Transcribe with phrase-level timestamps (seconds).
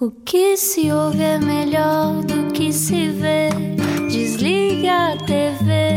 [0.00, 3.48] O que se ouve é melhor do que se vê.
[4.08, 5.96] Desliga a TV,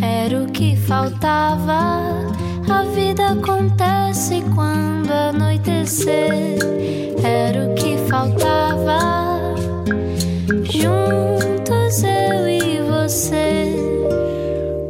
[0.00, 2.12] era o que faltava.
[2.70, 6.58] A vida acontece quando anoitecer,
[7.24, 9.56] era o que faltava.
[10.62, 13.74] Juntos eu e você.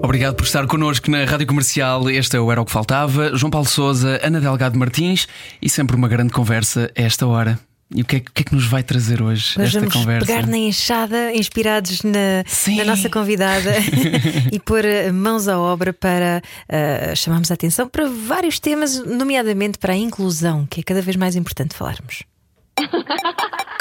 [0.03, 2.11] Obrigado por estar connosco na Rádio Comercial.
[2.11, 3.35] Este é o Era o que Faltava.
[3.35, 5.27] João Paulo Souza, Ana Delgado Martins
[5.63, 7.59] e sempre uma grande conversa a esta hora.
[7.95, 10.27] E o que é, que, é que nos vai trazer hoje, Hoje esta vamos conversa?
[10.27, 12.45] pegar na enxada, inspirados na,
[12.77, 13.73] na nossa convidada
[14.53, 19.79] e pôr eh, mãos à obra para eh, chamarmos a atenção para vários temas, nomeadamente
[19.79, 22.25] para a inclusão, que é cada vez mais importante falarmos.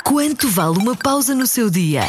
[0.06, 2.04] Quanto vale uma pausa no seu dia?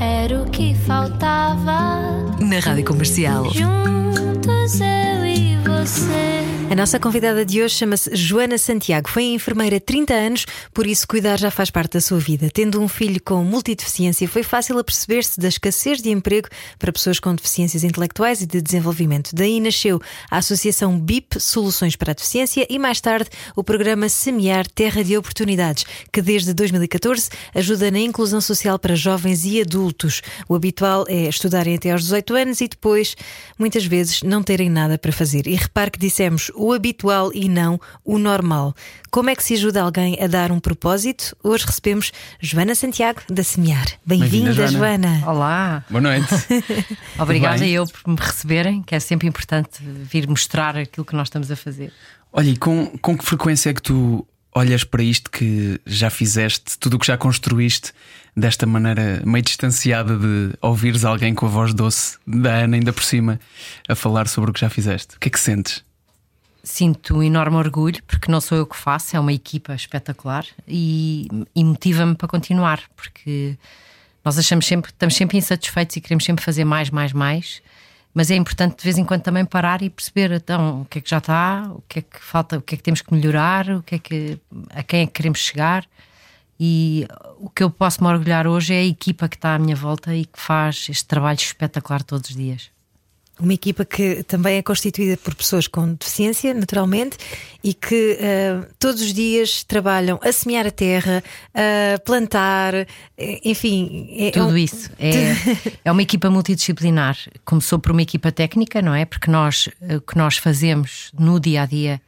[0.00, 2.00] Era o que faltava.
[2.40, 3.44] Na Rádio Comercial.
[3.52, 6.51] Juntos eu e você.
[6.72, 9.06] A nossa convidada de hoje chama-se Joana Santiago.
[9.06, 12.48] Foi enfermeira há 30 anos, por isso cuidar já faz parte da sua vida.
[12.50, 17.34] Tendo um filho com multideficiência, foi fácil aperceber-se da escassez de emprego para pessoas com
[17.34, 19.34] deficiências intelectuais e de desenvolvimento.
[19.34, 24.66] Daí nasceu a Associação BIP Soluções para a Deficiência e mais tarde o programa Semear
[24.66, 30.22] Terra de Oportunidades, que desde 2014 ajuda na inclusão social para jovens e adultos.
[30.48, 33.14] O habitual é estudarem até aos 18 anos e depois,
[33.58, 35.46] muitas vezes, não terem nada para fazer.
[35.46, 38.72] E repare que dissemos o habitual e não o normal.
[39.10, 41.36] Como é que se ajuda alguém a dar um propósito?
[41.42, 43.84] Hoje recebemos Joana Santiago da Semear.
[44.06, 45.18] Bem-vinda, Bem-vinda, Joana.
[45.18, 45.30] Joana.
[45.30, 46.28] Olá, Boa noite.
[47.18, 47.72] obrigada bem?
[47.72, 51.56] eu por me receberem, que é sempre importante vir mostrar aquilo que nós estamos a
[51.56, 51.92] fazer.
[52.32, 56.78] Olha, e com, com que frequência é que tu olhas para isto que já fizeste,
[56.78, 57.92] tudo o que já construíste,
[58.36, 63.02] desta maneira meio distanciada de ouvires alguém com a voz doce da Ana, ainda por
[63.02, 63.40] cima,
[63.88, 65.16] a falar sobre o que já fizeste?
[65.16, 65.82] O que é que sentes?
[66.62, 71.28] Sinto um enorme orgulho, porque não sou eu que faço, é uma equipa espetacular e,
[71.54, 73.58] e motiva-me para continuar, porque
[74.24, 77.62] nós achamos sempre, estamos sempre insatisfeitos e queremos sempre fazer mais, mais, mais.
[78.14, 81.00] Mas é importante de vez em quando também parar e perceber então o que é
[81.00, 83.68] que já está, o que é que falta, o que é que temos que melhorar,
[83.70, 84.38] o que é que
[84.70, 85.86] a quem é que queremos chegar.
[86.60, 87.08] E
[87.38, 90.14] o que eu posso me orgulhar hoje é a equipa que está à minha volta
[90.14, 92.70] e que faz este trabalho espetacular todos os dias.
[93.42, 97.16] Uma equipa que também é constituída por pessoas com deficiência, naturalmente,
[97.64, 102.86] e que eh, todos os dias trabalham a semear a terra, a plantar, eh,
[103.44, 104.08] enfim.
[104.16, 104.90] É, Tudo é um- isso.
[104.96, 105.32] É,
[105.86, 107.18] é uma equipa multidisciplinar.
[107.44, 109.04] Começou por uma equipa técnica, não é?
[109.04, 112.00] Porque nós, eh, o que nós fazemos no dia a dia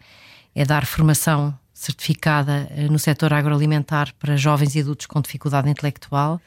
[0.55, 6.41] é dar formação certificada no setor agroalimentar para jovens e adultos com dificuldade intelectual,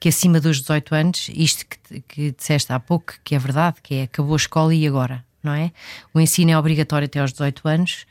[0.00, 3.94] que acima dos 18 anos, isto que, que disseste há pouco, que é verdade, que
[3.94, 5.72] é acabou a escola e agora, não é?
[6.14, 8.06] O ensino é obrigatório até aos 18 anos.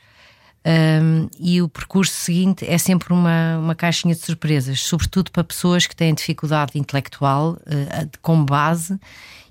[0.66, 5.86] Um, e o percurso seguinte é sempre uma, uma caixinha de surpresas, sobretudo para pessoas
[5.86, 8.98] que têm dificuldade intelectual uh, como base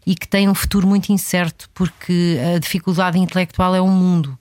[0.05, 4.37] e que têm um futuro muito incerto, porque a dificuldade intelectual é um mundo.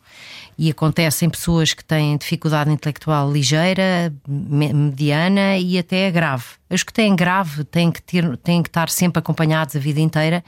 [0.59, 6.45] E acontece em pessoas que têm dificuldade intelectual ligeira, me- mediana e até grave.
[6.71, 10.43] Os que têm grave têm que, ter, têm que estar sempre acompanhados a vida inteira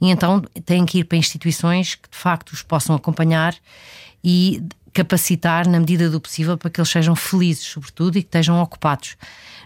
[0.00, 3.54] e então têm que ir para instituições que de facto os possam acompanhar
[4.24, 4.60] e
[4.92, 9.16] capacitar na medida do possível para que eles sejam felizes, sobretudo, e que estejam ocupados.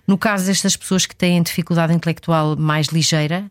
[0.06, 3.50] No caso destas pessoas que têm dificuldade intelectual mais ligeira,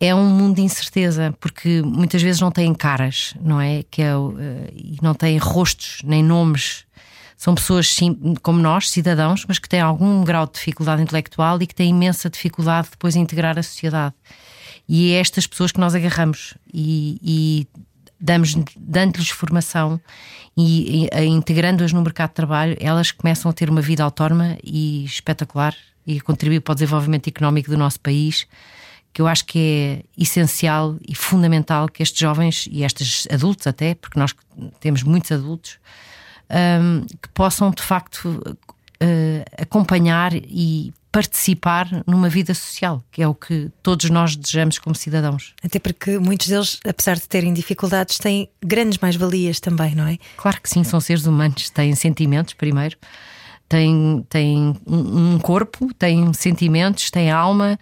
[0.00, 3.82] é um mundo de incerteza, porque muitas vezes não têm caras, não é?
[3.82, 6.86] Que é eh, e não têm rostos nem nomes.
[7.36, 11.66] São pessoas sim, como nós, cidadãos, mas que têm algum grau de dificuldade intelectual e
[11.66, 14.14] que têm imensa dificuldade depois em integrar a sociedade.
[14.88, 17.68] E é estas pessoas que nós agarramos e, e
[18.20, 20.00] damos, dando-lhes formação
[20.56, 25.04] e, e, integrando-as no mercado de trabalho, elas começam a ter uma vida autónoma e
[25.04, 25.74] espetacular
[26.06, 28.46] e contribuir para o desenvolvimento económico do nosso país,
[29.12, 33.94] que eu acho que é essencial e fundamental que estes jovens e estes adultos até,
[33.94, 34.34] porque nós
[34.78, 35.78] temos muitos adultos,
[36.50, 38.56] hum, que possam de facto
[39.00, 44.94] eh, acompanhar e participar numa vida social, que é o que todos nós desejamos como
[44.94, 45.54] cidadãos.
[45.64, 50.18] Até porque muitos deles, apesar de terem dificuldades, têm grandes mais-valias também, não é?
[50.36, 52.96] Claro que sim, são seres humanos, têm sentimentos primeiro,
[53.68, 57.78] têm, têm um um corpo, têm sentimentos, têm alma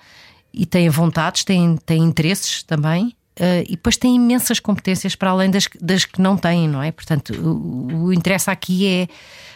[0.58, 3.14] e têm vontades, têm, têm interesses também.
[3.40, 6.90] eh, e depois têm imensas competências para além das, das que não têm, não é?
[6.90, 9.08] Portanto, o, o interesse aqui é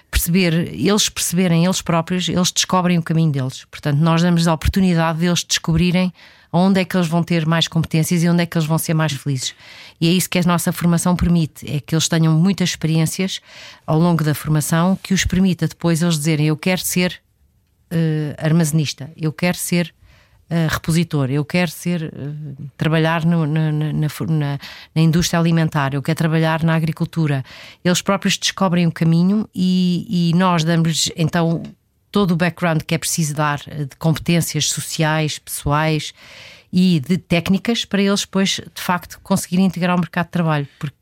[0.08, 3.64] perceber, eles perceberem eles próprios, eles descobrem o caminho deles.
[3.64, 6.12] Portanto, nós damos a oportunidade deles descobrirem
[6.52, 8.94] onde é que eles vão ter mais competências e onde é que eles vão ser
[8.94, 9.54] mais felizes.
[10.00, 13.40] E é isso que a nossa formação permite, é que eles tenham muitas experiências
[13.84, 17.20] ao longo da formação que os permita depois eles dizerem eu quero ser
[17.90, 19.92] uh, armazenista, eu quero ser
[20.52, 24.58] uh, repositor, eu quero ser uh, trabalhar no, na, na, na,
[24.94, 27.42] na, indústria alimentar, eu quero trabalhar na agricultura.
[27.82, 31.62] Eles próprios descobrem o caminho e, e nós damos-lhes então
[32.10, 36.12] todo o background que é preciso dar de competências sociais, pessoais
[36.70, 40.68] e de técnicas para eles depois de facto conseguirem integrar o mercado de trabalho.
[40.78, 40.96] Porque...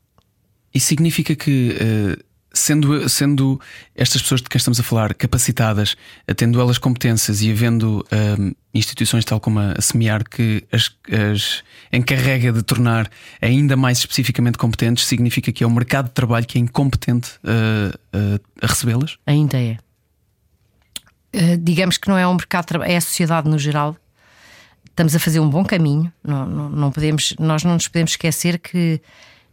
[0.73, 1.77] Isso significa que
[2.17, 3.59] uh sendo, sendo
[3.95, 5.95] estas pessoas de quem estamos a falar capacitadas,
[6.35, 8.05] tendo elas competências e havendo
[8.39, 13.09] um, instituições tal como a, Semear que as, as encarrega de tornar
[13.41, 17.95] ainda mais especificamente competentes, significa que é o mercado de trabalho que é incompetente uh,
[18.15, 19.17] uh, a recebê-las?
[19.25, 19.77] Ainda é.
[21.33, 23.95] Uh, digamos que não é um mercado de trabalho, é a sociedade no geral.
[24.89, 26.11] Estamos a fazer um bom caminho.
[26.21, 29.01] Não, não, não podemos, nós não nos podemos esquecer que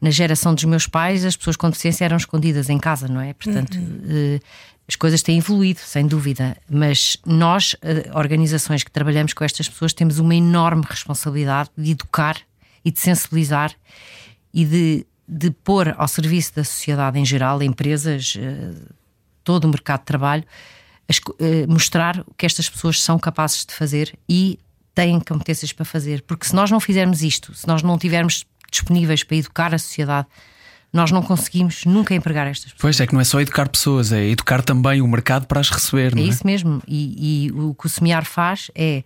[0.00, 3.32] na geração dos meus pais, as pessoas com deficiência eram escondidas em casa, não é?
[3.32, 4.38] Portanto, uhum.
[4.86, 6.56] as coisas têm evoluído, sem dúvida.
[6.70, 12.36] Mas nós, eh, organizações que trabalhamos com estas pessoas, temos uma enorme responsabilidade de educar
[12.84, 13.74] e de sensibilizar
[14.54, 18.74] e de, de pôr ao serviço da sociedade em geral, empresas, eh,
[19.42, 20.44] todo o mercado de trabalho,
[21.66, 24.58] mostrar o que estas pessoas são capazes de fazer e
[24.94, 26.22] têm competências para fazer.
[26.22, 30.26] Porque se nós não fizermos isto, se nós não tivermos disponíveis para educar a sociedade,
[30.92, 32.80] nós não conseguimos nunca empregar estas pessoas.
[32.80, 35.70] Pois é, que não é só educar pessoas, é educar também o mercado para as
[35.70, 36.16] receber.
[36.16, 36.24] É, é?
[36.24, 36.82] isso mesmo.
[36.86, 39.02] E, e, o que o Semear faz é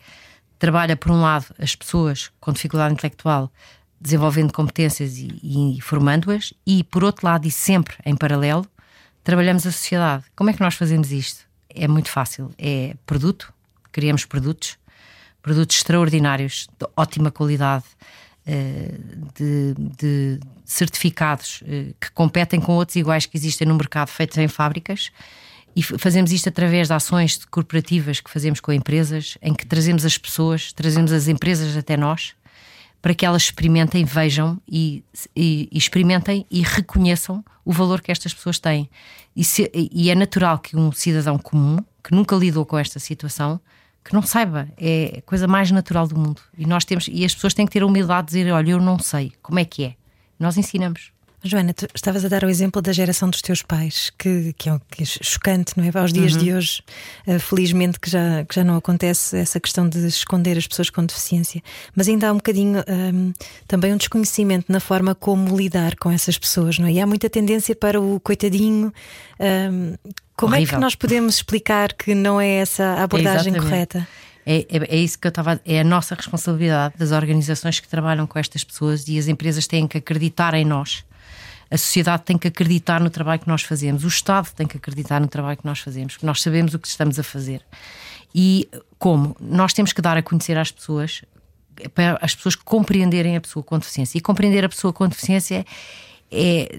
[0.59, 3.53] trabalha, por um lado, as pessoas com dificuldade intelectual,
[4.01, 8.65] desenvolvendo competências e, e formando-as, e por outro lado, e sempre em paralelo,
[9.25, 10.25] trabalhamos a sociedade.
[10.37, 11.45] Como é que nós fazemos isto?
[11.69, 12.53] É muito fácil.
[12.59, 13.53] É produto,
[13.91, 14.77] criamos produtos,
[15.43, 17.85] produtos extraordinários, de ótima qualidade
[19.35, 24.49] de, de certificados eh, que competem com outros iguais que existem no mercado, feitos em
[24.49, 25.11] fábricas.
[25.75, 30.19] E fazemos isto através de ações corporativas que fazemos com empresas, em que trazemos as
[30.19, 32.35] pessoas, trazemos as empresas até nós,
[33.01, 35.03] para que elas experimentem, vejam e,
[35.35, 38.89] e, e experimentem e reconheçam o valor que estas pessoas têm.
[39.35, 43.59] E, se, e é natural que um cidadão comum, que nunca lidou com esta situação,
[44.05, 46.41] que não saiba, é a coisa mais natural do mundo.
[46.57, 48.81] E nós temos, e as pessoas têm que ter a humildade de dizer: olha, eu
[48.81, 49.95] não sei, como é que é?
[50.39, 51.13] Nós ensinamos.
[51.45, 54.81] Joana, tu estavas a dar o exemplo da geração dos teus pais, que, que, é,
[54.89, 55.91] que é chocante, não é?
[55.99, 56.39] Aos dias uhum.
[56.39, 56.83] de hoje,
[57.27, 61.05] uh, felizmente que já, que já não acontece essa questão de esconder as pessoas com
[61.05, 61.61] deficiência.
[61.97, 63.33] Mas ainda há um bocadinho um, ehm,
[63.67, 66.93] também um desconhecimento na forma como lidar com essas pessoas, não é?
[66.93, 68.93] E há muita tendência para o coitadinho.
[69.41, 69.95] Um, ehm,
[70.43, 70.75] como Horrível.
[70.75, 74.09] é que nós podemos explicar que não é essa a abordagem é correta?
[74.45, 75.61] É, é, é, isso que eu estava.
[75.65, 79.87] É a nossa responsabilidade das organizações que trabalham com estas pessoas e as empresas têm
[79.87, 81.05] que acreditar em nós
[81.71, 85.19] a sociedade tem que acreditar no trabalho que nós fazemos, o Estado tem que acreditar
[85.19, 87.63] no trabalho que nós fazemos, porque nós sabemos o que estamos a fazer.
[88.35, 88.69] E
[88.99, 89.35] como?
[89.41, 91.23] Nós temos que dar a conhecer às pessoas,
[91.95, 94.19] para as pessoas compreenderem a pessoa com deficiência.
[94.19, 95.65] E compreender a pessoa com deficiência é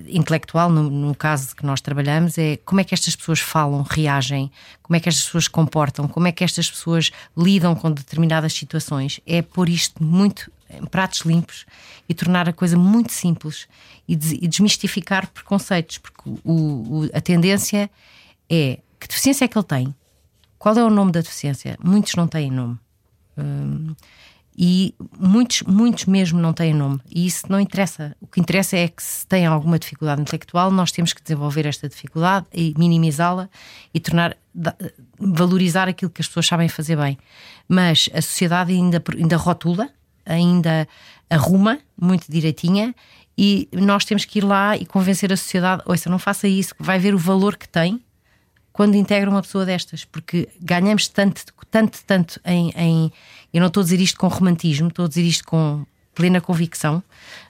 [0.10, 4.52] intelectual, no, no, caso que nós trabalhamos, é como é que estas pessoas falam, reagem,
[4.82, 9.20] como é que estas pessoas comportam, como é que estas pessoas lidam com determinadas situações.
[9.26, 11.66] É pôr isto muito em pratos limpos
[12.10, 13.68] e tornar a coisa muito simples
[14.08, 17.90] e, e desmistificar preconceitos, porque o, o, a tendência
[18.50, 19.96] é que deficiência é que ele tem?
[20.58, 21.78] Qual é o nome da deficiência?
[21.84, 22.80] Muitos não têm nome.
[23.38, 23.94] Hum,
[24.58, 27.00] e muitos, muitos mesmo não têm nome.
[27.10, 28.16] E isso não interessa.
[28.22, 31.90] O que interessa é que se tem alguma dificuldade intelectual, nós temos que desenvolver esta
[31.90, 33.50] dificuldade e minimizá-la
[33.94, 34.38] e tornar
[35.20, 37.18] valorizar aquilo que as pessoas sabem fazer bem.
[37.68, 39.90] Mas a sociedade ainda, ainda rotula,
[40.26, 40.88] ainda
[41.30, 42.94] arruma muito direitinha
[43.38, 47.00] e nós temos que ir lá e convencer a sociedade: ouça, não faça isso, vai
[47.00, 48.02] ver o valor que tem
[48.74, 53.12] quando integra uma pessoa destas, porque ganhamos tanto, tanto, tanto em, em.
[53.54, 57.04] Eu não estou a dizer isto com romantismo, estou a dizer isto com plena convicção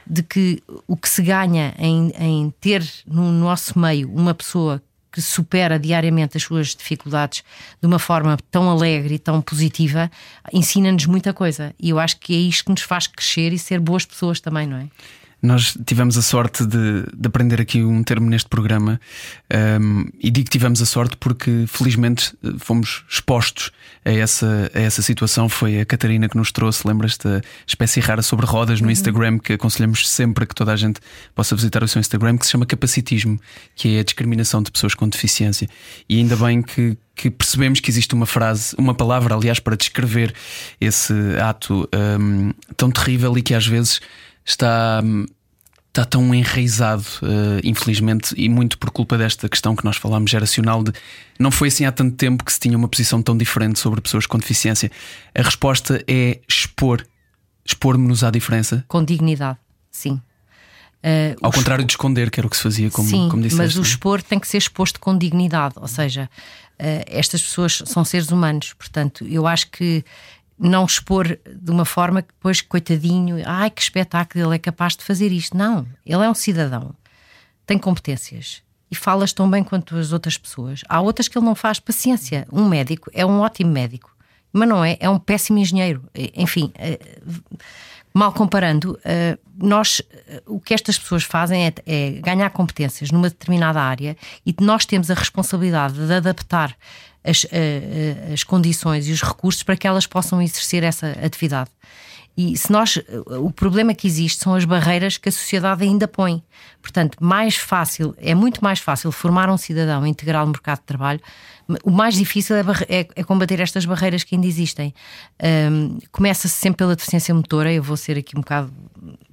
[0.05, 4.81] de que o que se ganha em, em ter no nosso meio uma pessoa
[5.12, 7.43] que supera diariamente as suas dificuldades
[7.79, 10.10] de uma forma tão alegre e tão positiva,
[10.51, 11.74] ensina-nos muita coisa.
[11.79, 14.65] E eu acho que é isto que nos faz crescer e ser boas pessoas também,
[14.65, 14.88] não é?
[15.43, 18.97] Nós tivemos a sorte de, de, aprender aqui um termo neste programa
[19.81, 23.69] um, e digo que tivemos a sorte porque felizmente fomos expostos
[24.05, 25.50] a essa, a essa situação.
[25.50, 28.91] Foi a Catarina que nos trouxe, lembras-te, a espécie rara sobre rodas no uhum.
[28.93, 31.01] Instagram, que aconselhamos sempre que toda a gente
[31.35, 33.38] possa visitar o seu Instagram, que se chama capacitismo,
[33.75, 35.67] que é a discriminação de pessoas com deficiência.
[36.07, 40.33] E ainda bem que, que percebemos que existe uma frase, uma palavra, aliás, para descrever
[40.79, 41.13] esse
[41.45, 44.00] ato um, tão terrível e que às vezes
[44.45, 45.01] está
[45.93, 50.83] está tão enraizado, uh, infelizmente, e muito por culpa desta questão que nós falámos geracional
[50.83, 50.91] de
[51.38, 54.25] não foi assim há tanto tempo que se tinha uma posição tão diferente sobre pessoas
[54.25, 54.91] com deficiência.
[55.35, 57.05] A resposta é expor,
[57.63, 58.83] expor-nos à diferença.
[58.88, 59.59] Com dignidade,
[59.91, 60.19] sim.
[61.03, 61.85] Uh, Ao contrário expor...
[61.85, 63.62] de esconder, que era o que se fazia, como, sim, como disseste.
[63.62, 63.83] Mas o é?
[63.83, 66.27] expor tem que ser exposto com dignidade, ou seja,
[66.79, 70.03] uh, estas pessoas são seres humanos, portanto, eu acho que
[70.57, 75.03] não expor de uma forma que depois, coitadinho, ai que espetáculo, ele é capaz de
[75.03, 75.57] fazer isto.
[75.57, 76.95] Não, ele é um cidadão,
[77.65, 80.81] tem competências e falas tão bem quanto as outras pessoas.
[80.88, 81.79] Há outras que ele não faz.
[81.79, 84.15] Paciência, um médico é um ótimo médico,
[84.51, 86.03] mas não é, é um péssimo engenheiro.
[86.36, 87.00] Enfim, eh,
[88.13, 90.01] mal comparando, eh, nós
[90.45, 95.10] o que estas pessoas fazem é, é ganhar competências numa determinada área e nós temos
[95.10, 96.75] a responsabilidade de adaptar
[97.24, 97.46] as,
[98.32, 101.70] as condições e os recursos para que elas possam exercer essa atividade.
[102.36, 102.98] E se nós
[103.39, 106.42] o problema que existe são as barreiras que a sociedade ainda põe.
[106.82, 111.20] Portanto, mais fácil, é muito mais fácil formar um cidadão integral no mercado de trabalho.
[111.84, 114.94] O mais difícil é, é, é combater estas barreiras que ainda existem.
[115.72, 118.74] Um, Começa-se sempre pela deficiência motora, eu vou ser aqui um bocado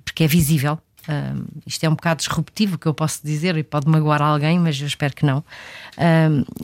[0.04, 0.78] porque é visível,
[1.66, 4.86] isto é um bocado disruptivo que eu posso dizer e pode magoar alguém, mas eu
[4.86, 5.44] espero que não.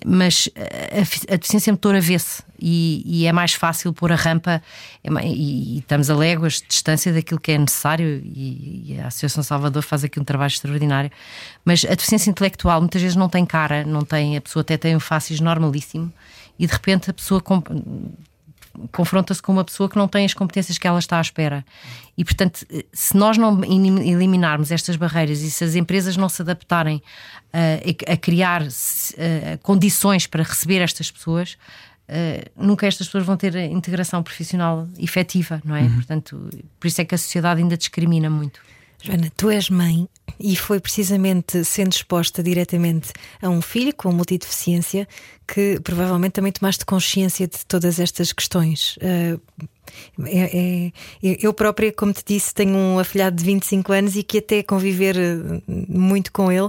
[0.04, 4.62] Mas a, a, deficiência motora vê-se e, e, é mais fácil pôr a rampa
[5.04, 9.08] é, e, e, estamos a léguas de distância daquilo que é necessário e, e, a
[9.08, 11.10] Associação Salvador faz aqui um trabalho extraordinário.
[11.64, 14.96] Mas a deficiência intelectual muitas vezes não tem cara, não tem, a pessoa até tem
[14.96, 16.12] um fácil normalíssimo
[16.58, 17.42] e de repente a pessoa
[18.92, 21.64] confronta-se com uma pessoa que não tem as competências que ela está à espera.
[22.16, 26.96] E, portanto, se nós não eliminarmos estas barreiras e se as empresas não se adaptarem
[26.96, 28.66] uh, a criar uh,
[29.62, 31.56] condições para receber estas pessoas,
[32.08, 35.82] Uh, nunca estas pessoas vão ter integração profissional efetiva, não é?
[35.82, 35.94] Uhum.
[35.94, 38.60] Portanto, por isso é que a sociedade ainda discrimina muito.
[39.02, 45.06] Joana, tu és mãe e foi precisamente sendo exposta diretamente a um filho com multideficiência
[45.46, 48.96] que provavelmente também tomaste consciência de todas estas questões.
[48.96, 49.40] Uh,
[50.24, 50.90] é,
[51.22, 54.62] é, eu própria, como te disse, tenho um afilhado de 25 anos e que até
[54.62, 56.68] conviver eh, muito com ele,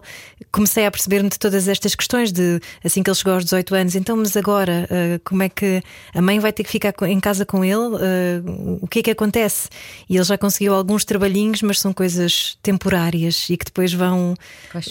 [0.51, 3.95] comecei a perceber-me de todas estas questões de assim que ele chegou aos 18 anos,
[3.95, 5.81] então, mas agora uh, como é que
[6.13, 7.75] a mãe vai ter que ficar em casa com ele?
[7.75, 9.69] Uh, o que é que acontece?
[10.09, 14.35] E ele já conseguiu alguns trabalhinhos, mas são coisas temporárias e que depois vão,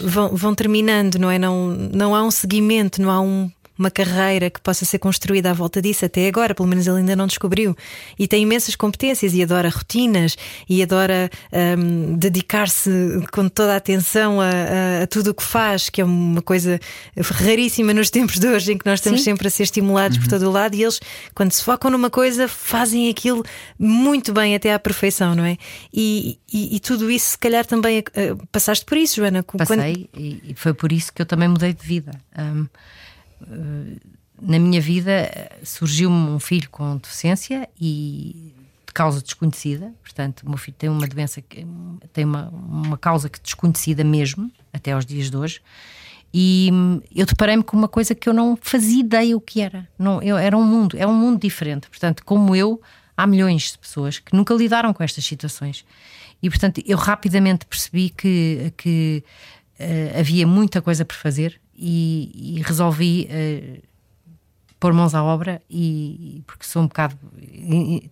[0.03, 1.39] vão, vão terminando, não é?
[1.39, 5.53] Não, não há um seguimento, não há um uma carreira que possa ser construída à
[5.53, 7.77] volta disso até agora, pelo menos ele ainda não descobriu.
[8.19, 10.37] E tem imensas competências e adora rotinas
[10.69, 11.31] e adora
[11.79, 12.91] um, dedicar-se
[13.33, 16.81] com toda a atenção a, a, a tudo o que faz, que é uma coisa
[17.17, 19.25] raríssima nos tempos de hoje em que nós estamos Sim.
[19.25, 20.25] sempre a ser estimulados uhum.
[20.25, 21.01] por todo o lado e eles,
[21.35, 23.45] quando se focam numa coisa, fazem aquilo
[23.79, 25.57] muito bem até à perfeição, não é?
[25.93, 29.43] E, e, e tudo isso, se calhar, também uh, passaste por isso, Joana.
[29.43, 30.19] Passei quando...
[30.21, 32.13] e foi por isso que eu também mudei de vida.
[32.39, 32.67] Um,
[34.41, 35.31] na minha vida
[35.63, 38.53] surgiu-me um filho com deficiência e
[38.87, 41.67] de causa desconhecida, portanto, o meu filho tem uma doença que
[42.13, 45.61] tem uma, uma causa que desconhecida mesmo, até aos dias de hoje.
[46.33, 46.71] E
[47.15, 49.89] eu deparei-me com uma coisa que eu não fazia ideia o que era.
[49.99, 51.89] Não, eu, era um mundo, é um mundo diferente.
[51.89, 52.81] Portanto, como eu,
[53.17, 55.85] há milhões de pessoas que nunca lidaram com estas situações.
[56.43, 59.25] E, portanto, eu rapidamente percebi que, que
[59.81, 63.83] uh, havia muita coisa por fazer e, e resolvi uh,
[64.79, 67.19] pôr mãos à obra e porque sou um bocado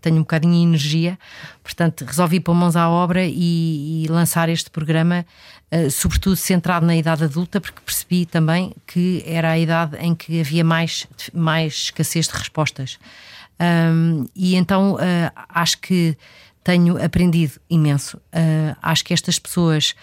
[0.00, 1.18] tenho um bocadinho de energia
[1.62, 5.26] portanto resolvi pôr mãos à obra e, e lançar este programa
[5.72, 10.40] uh, sobretudo centrado na idade adulta porque percebi também que era a idade em que
[10.40, 12.98] havia mais mais escassez de respostas.
[13.60, 14.98] Um, e então uh,
[15.48, 16.16] acho que
[16.64, 18.16] tenho aprendido imenso.
[18.16, 19.94] Uh, acho que estas pessoas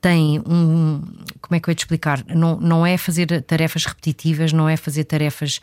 [0.00, 1.02] tem um.
[1.40, 2.24] Como é que eu ia te explicar?
[2.26, 5.60] Não, não é fazer tarefas repetitivas, não é fazer tarefas.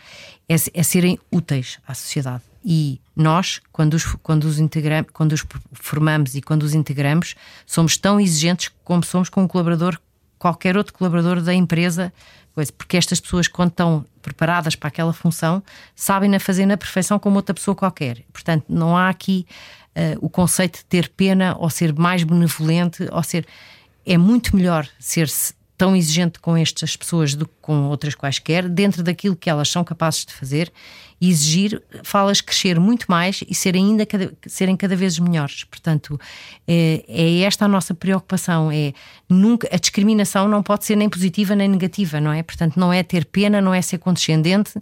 [0.47, 2.43] É, é serem úteis à sociedade.
[2.63, 7.97] E nós, quando os, quando, os integramos, quando os formamos e quando os integramos, somos
[7.97, 9.97] tão exigentes como somos com um colaborador,
[10.37, 12.11] qualquer outro colaborador da empresa,
[12.77, 15.63] porque estas pessoas, quando estão preparadas para aquela função,
[15.95, 18.23] sabem-na fazer na perfeição como outra pessoa qualquer.
[18.33, 19.45] Portanto, não há aqui
[19.95, 23.45] uh, o conceito de ter pena ou ser mais benevolente ou ser
[24.07, 25.29] é muito melhor ser
[25.77, 29.83] tão exigente com estas pessoas do que com outras quaisquer, dentro daquilo que elas são
[29.83, 30.73] capazes de fazer,
[31.21, 35.63] e exigir, falas crescer muito mais e serem ainda cada, serem cada vez melhores.
[35.65, 36.19] Portanto,
[36.67, 38.71] é, é, esta a nossa preocupação.
[38.71, 38.93] É
[39.29, 42.41] nunca a discriminação não pode ser nem positiva nem negativa, não é?
[42.41, 44.73] Portanto, não é ter pena, não é ser condescendente.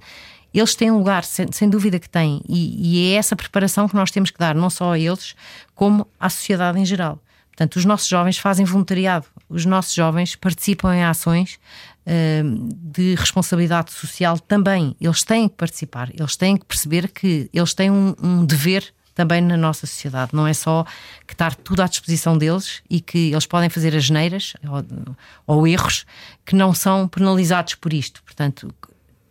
[0.53, 4.11] Eles têm lugar, sem, sem dúvida que têm, e, e é essa preparação que nós
[4.11, 5.35] temos que dar, não só a eles,
[5.73, 7.19] como à sociedade em geral.
[7.55, 11.57] Portanto, os nossos jovens fazem voluntariado, os nossos jovens participam em ações
[12.05, 14.93] uh, de responsabilidade social também.
[14.99, 19.41] Eles têm que participar, eles têm que perceber que eles têm um, um dever também
[19.41, 20.31] na nossa sociedade.
[20.33, 20.85] Não é só
[21.25, 25.65] que estar tudo à disposição deles e que eles podem fazer as geneiras ou, ou
[25.65, 26.05] erros
[26.45, 28.21] que não são penalizados por isto.
[28.23, 28.69] Portanto,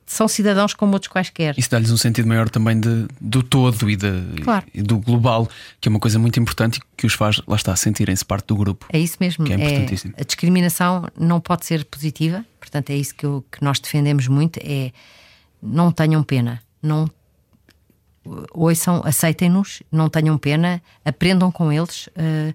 [0.07, 1.55] são cidadãos como outros quaisquer.
[1.59, 4.67] Isso dá-lhes um sentido maior também de, do todo e, de, claro.
[4.75, 5.49] e, do global,
[5.81, 8.57] que é uma coisa muito importante e que os faz, lá está, sentirem-se parte do
[8.57, 8.87] grupo.
[8.93, 9.45] É isso mesmo.
[9.45, 10.15] Que é importantíssimo.
[10.17, 14.29] É, a discriminação não pode ser positiva, portanto, é isso que, eu, que nós defendemos
[14.29, 14.93] muito: é
[15.63, 17.09] não tenham pena, não
[18.53, 22.09] ouçam, aceitem-nos, não tenham pena, aprendam com eles.
[22.09, 22.55] Uh,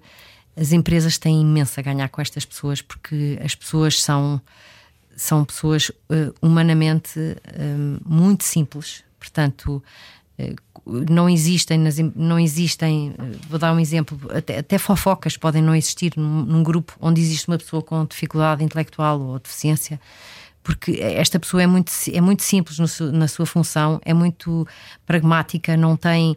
[0.56, 4.40] as empresas têm imenso a ganhar com estas pessoas porque as pessoas são
[5.20, 9.82] são pessoas uh, humanamente uh, muito simples, portanto
[10.38, 11.78] uh, não existem,
[12.16, 13.14] não existem,
[13.48, 17.46] vou dar um exemplo, até, até fofocas podem não existir num, num, grupo onde existe
[17.48, 20.00] uma pessoa com dificuldade intelectual ou deficiência,
[20.62, 24.66] porque esta pessoa é muito, é muito simples no, na sua função, é muito
[25.04, 26.34] pragmática, não tem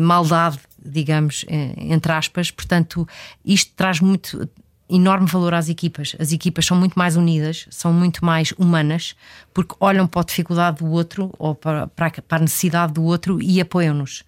[0.00, 1.44] maldade, digamos,
[1.76, 3.06] entre aspas, portanto,
[3.44, 4.48] isto traz muito
[4.88, 6.14] enorme valor às equipas.
[6.18, 9.14] As equipas são muito mais unidas, são muito mais humanas,
[9.52, 13.60] porque olham para a dificuldade do outro ou para, para a necessidade do outro e
[13.60, 14.22] apoiam-nos.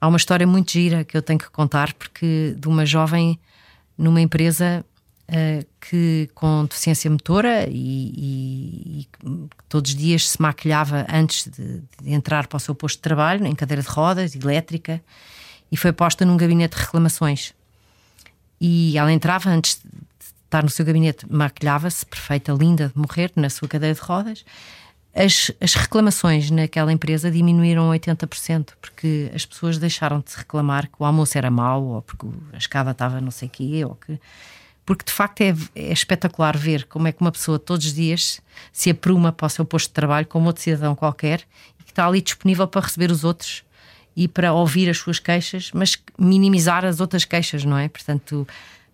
[0.00, 3.38] Há uma história muito gira que eu tenho que contar, porque de uma jovem
[3.96, 4.84] numa empresa
[5.28, 9.08] uh, que com deficiência motora e, e, e,
[9.68, 13.44] todos os dias se maquilhava antes de, de entrar para o seu posto de trabalho,
[13.44, 15.02] em cadeira de rodas, elétrica,
[15.72, 17.52] e foi posta num gabinete de reclamações
[18.60, 19.90] e ela entrava antes de
[20.44, 24.44] estar no seu gabinete, maquilhava-se, perfeita, linda de morrer, na sua cadeira de rodas.
[25.14, 31.04] As, as reclamações naquela empresa diminuíram 80%, porque as pessoas deixaram de reclamar que o
[31.04, 34.18] almoço era mau, ou porque a escada estava não sei o quê, ou que.
[34.86, 38.40] Porque de facto é, é, espetacular ver como é que uma pessoa todos os dias
[38.72, 41.42] se apruma para o seu posto de trabalho como outro cidadão qualquer
[41.78, 43.64] e que está ali disponível para receber os outros
[44.18, 47.88] e para ouvir as suas queixas, mas minimizar as outras queixas, não é?
[47.88, 48.48] Portanto,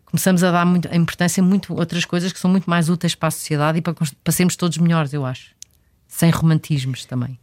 [0.04, 3.14] começamos a dar muito, a importância a muito outras coisas que são muito mais úteis
[3.14, 5.52] para a sociedade e para, para sermos todos melhores, eu acho.
[6.06, 7.38] Sem romantismos também.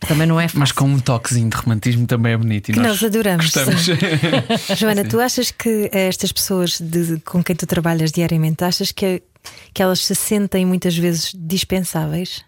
[0.00, 0.58] Também não é fácil.
[0.58, 2.70] Mas com um toquezinho de romantismo também é bonito.
[2.70, 3.46] E que nós, nós adoramos.
[4.76, 5.08] Joana, Sim.
[5.08, 9.22] tu achas que estas pessoas de, com quem tu trabalhas diariamente, achas que,
[9.72, 12.44] que elas se sentem muitas vezes dispensáveis?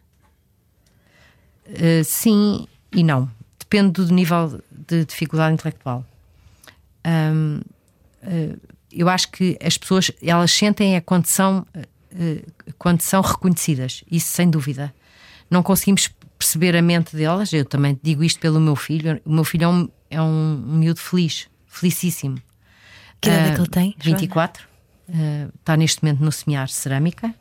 [1.68, 3.30] Uh, sim e não
[3.68, 6.04] depende do nível de dificuldade intelectual.
[7.04, 7.60] Um,
[8.22, 8.60] uh,
[8.92, 14.28] eu acho que as pessoas elas sentem a quando são, uh, quando são reconhecidas, isso
[14.28, 14.94] sem dúvida.
[15.50, 17.52] Não conseguimos perceber a mente delas.
[17.52, 19.20] Eu também digo isto pelo meu filho.
[19.24, 22.40] O meu filho é um, é um, um miúdo feliz, felicíssimo.
[23.20, 23.96] Que idade é que ele tem?
[23.98, 24.66] 24.
[25.08, 27.34] Uh, está neste momento no semear cerâmica.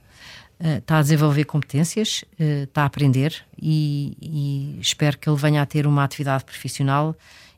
[0.58, 5.62] Uh, está a desenvolver competências, uh, está a aprender e, e, espero que ele venha
[5.62, 7.14] a ter uma atividade profissional.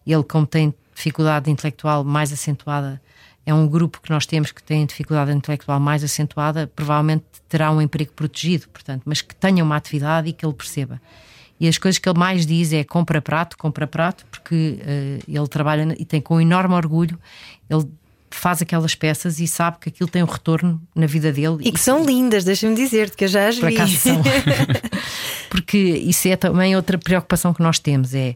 [0.05, 2.99] Ele, como tem dificuldade intelectual mais acentuada,
[3.45, 7.81] é um grupo que nós temos que tem dificuldade intelectual mais acentuada, provavelmente terá um
[7.81, 10.99] emprego protegido, portanto, mas que tenha uma atividade e que ele perceba.
[11.59, 15.47] E as coisas que ele mais diz é compra prato, compra prato, porque uh, ele
[15.47, 17.17] trabalha e tem com enorme orgulho.
[17.69, 17.87] Ele
[18.29, 21.57] faz aquelas peças e sabe que aquilo tem um retorno na vida dele.
[21.61, 23.97] E que são lindas, deixa-me dizer-te, que eu já as Por vi.
[23.97, 24.21] são.
[25.49, 28.35] Porque isso é também outra preocupação que nós temos: é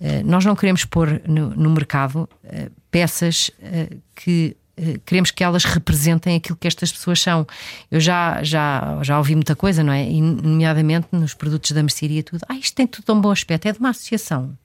[0.00, 4.56] uh, nós não queremos pôr no, no mercado uh, peças uh, que
[5.04, 7.46] queremos que elas representem aquilo que estas pessoas são.
[7.90, 10.02] Eu já, já, já ouvi muita coisa, não é?
[10.10, 12.40] E, nomeadamente nos produtos da mercearia, tudo.
[12.48, 14.56] Ah, isto tem tudo um bom aspecto, é de uma associação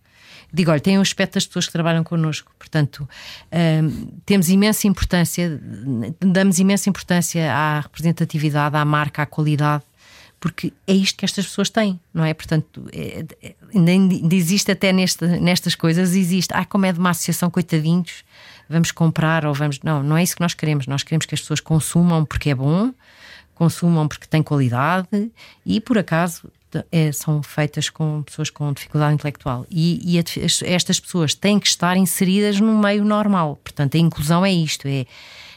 [0.53, 3.07] digo, olha, tem um aspecto das pessoas que trabalham connosco, portanto,
[3.51, 5.61] um, temos imensa importância,
[6.19, 9.83] damos imensa importância à representatividade, à marca, à qualidade,
[10.39, 12.33] porque é isto que estas pessoas têm, não é?
[12.33, 17.49] Portanto, é, é, ainda existe até nestas coisas, existe, ah, como é de uma associação,
[17.49, 18.23] coitadinhos,
[18.69, 19.79] vamos comprar ou vamos.
[19.83, 20.85] Não, não é isso que nós queremos.
[20.85, 22.93] Nós queremos que as pessoas consumam porque é bom,
[23.55, 25.31] consumam porque tem qualidade
[25.65, 26.47] e, por acaso,
[26.91, 30.23] é, são feitas com pessoas com dificuldade intelectual e, e a,
[30.65, 33.57] estas pessoas têm que estar inseridas no meio normal.
[33.63, 35.05] Portanto, a inclusão é isto: é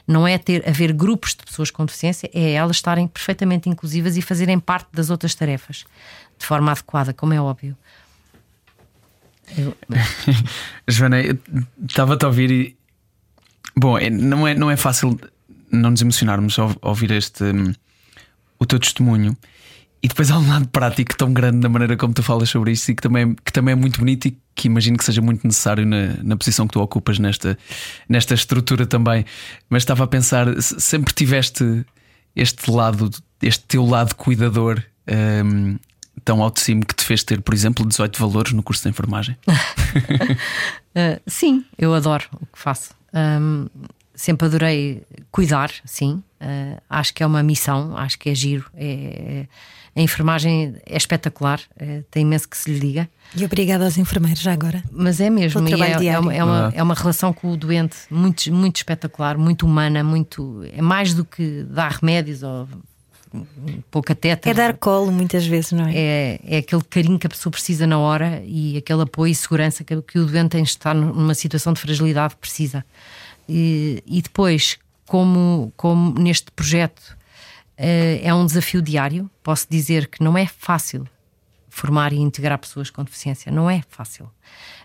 [0.07, 4.23] não é ter haver grupos de pessoas com deficiência, é elas estarem perfeitamente inclusivas e
[4.23, 5.85] fazerem parte das outras tarefas
[6.39, 7.77] de forma adequada, como é óbvio.
[9.57, 9.77] Eu...
[10.89, 11.19] Joana,
[11.87, 12.77] estava-te a ouvir e
[13.77, 15.19] bom, é, não é, não é fácil
[15.71, 17.45] não nos emocionarmos ao ouvir este
[18.59, 19.37] o teu testemunho
[20.03, 22.91] E depois há um lado prático tão grande na maneira como tu falas sobre isto
[22.91, 25.85] e que também, que também é muito bonito e que imagino que seja muito necessário
[25.85, 27.59] na, na posição que tu ocupas nesta,
[28.09, 29.25] nesta estrutura também.
[29.69, 31.85] Mas estava a pensar, sempre tiveste
[32.35, 33.11] este lado,
[33.43, 34.83] este teu lado cuidador
[35.45, 35.77] um,
[36.25, 39.37] tão cima que te fez ter, por exemplo, 18 valores no curso de enfermagem?
[39.49, 42.95] uh, sim, eu adoro o que faço.
[43.13, 43.67] Um,
[44.15, 46.23] sempre adorei cuidar, sim.
[46.41, 48.71] Uh, acho que é uma missão, acho que é giro.
[48.75, 49.49] É, é,
[49.95, 53.09] a enfermagem é espetacular, é, tem imenso que se lhe diga.
[53.35, 54.83] E obrigada aos enfermeiros, já agora.
[54.91, 55.73] Mas é mesmo, é,
[56.07, 60.03] é, uma, é, uma, é uma relação com o doente muito, muito espetacular, muito humana,
[60.03, 62.69] muito, é mais do que dar remédios ou
[63.91, 64.49] pouca teta.
[64.51, 65.95] É dar colo muitas vezes, não é?
[65.95, 66.41] é?
[66.45, 70.01] É aquele carinho que a pessoa precisa na hora e aquele apoio e segurança que,
[70.03, 72.85] que o doente tem de estar numa situação de fragilidade precisa.
[73.49, 77.19] E, e depois, como, como neste projeto
[78.23, 81.07] é um desafio diário, posso dizer que não é fácil
[81.71, 84.31] formar e integrar pessoas com deficiência, não é fácil.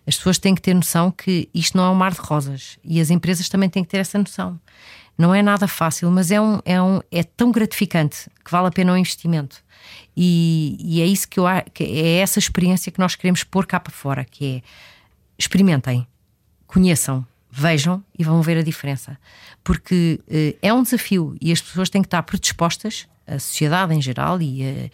[0.07, 3.01] As pessoas têm que ter noção que isto não é um mar de rosas e
[3.01, 4.59] as empresas também têm que ter essa noção.
[5.17, 8.71] Não é nada fácil, mas é, um, é, um, é tão gratificante que vale a
[8.71, 9.63] pena o investimento.
[10.15, 13.79] E, e é isso que eu que é essa experiência que nós queremos pôr cá
[13.79, 14.61] para fora, que é
[15.37, 16.07] experimentem,
[16.67, 19.17] conheçam, vejam e vão ver a diferença.
[19.63, 24.01] Porque uh, é um desafio e as pessoas têm que estar predispostas, a sociedade em
[24.01, 24.91] geral, e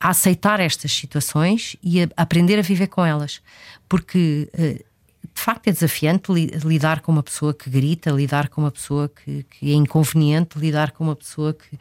[0.00, 3.42] a, a aceitar estas situações e a aprender a viver com elas.
[3.88, 4.92] Porque uh,
[5.34, 9.10] de facto é desafiante li, lidar com uma pessoa que grita, lidar com uma pessoa
[9.10, 11.78] que, que é inconveniente, lidar com uma pessoa que,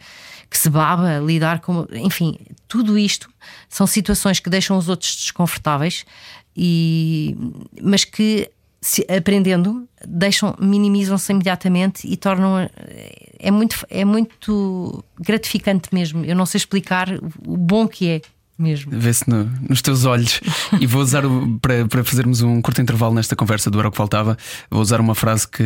[0.49, 1.87] que se baba, lidar com.
[1.93, 3.29] Enfim, tudo isto
[3.69, 6.05] são situações que deixam os outros desconfortáveis,
[6.55, 7.35] e,
[7.81, 12.69] mas que se, aprendendo, deixam, minimizam-se imediatamente e tornam.
[13.39, 16.25] É muito, é muito gratificante mesmo.
[16.25, 17.07] Eu não sei explicar
[17.45, 18.21] o bom que é
[18.61, 18.91] mesmo.
[18.93, 20.39] Vê-se no, nos teus olhos.
[20.79, 23.91] e vou usar o, para, para fazermos um curto intervalo nesta conversa do Era o
[23.91, 24.37] que Faltava,
[24.69, 25.63] vou usar uma frase que,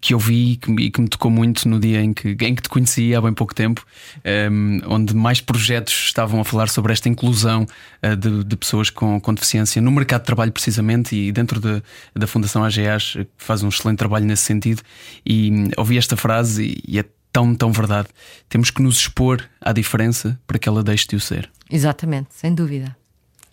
[0.00, 2.62] que eu vi e que, que me tocou muito no dia em que, em que
[2.62, 3.84] te conheci há bem pouco tempo,
[4.16, 7.66] um, ehm, onde mais projetos estavam a falar sobre esta inclusão
[8.02, 11.82] uh, de, de, pessoas com, com deficiência no mercado de trabalho, precisamente, e dentro de,
[12.14, 14.82] da Fundação AGAs, que faz um excelente trabalho nesse sentido.
[15.24, 18.08] E um, ouvi esta frase e, e é tão, tão verdade.
[18.48, 21.50] Temos que nos expor à diferença para que ela deixe de o ser.
[21.70, 22.94] Exatamente, sem dúvida.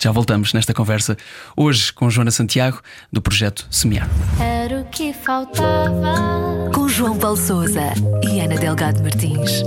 [0.02, 1.16] Já voltamos nesta conversa
[1.54, 2.80] hoje com Joana Santiago,
[3.12, 4.08] do projeto Semear.
[4.40, 6.70] Era o que faltava.
[6.74, 9.62] Com João Paulo Souza e Ana Delgado Martins.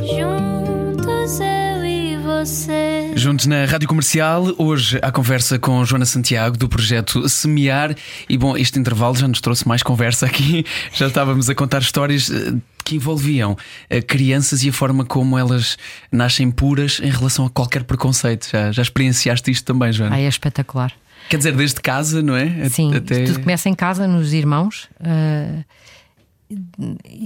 [0.00, 3.01] Juntos eu e você.
[3.14, 7.94] Juntos na Rádio Comercial, hoje a conversa com Joana Santiago do projeto Semear.
[8.28, 10.64] E bom, este intervalo já nos trouxe mais conversa aqui.
[10.92, 15.76] Já estávamos a contar histórias eh, que envolviam uh, crianças e a forma como elas
[16.10, 18.48] nascem puras em relação a qualquer preconceito.
[18.50, 20.16] Já, já experienciaste isto também, Joana?
[20.16, 20.92] Ah, é espetacular.
[21.28, 22.68] Quer dizer, desde casa, não é?
[22.68, 23.24] Sim, Até...
[23.24, 24.88] tudo começa em casa, nos irmãos.
[25.00, 25.64] Uh,